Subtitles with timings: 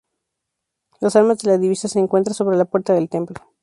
[0.99, 3.35] Las armas de la Divisa se encuentra sobre la puerta del templo.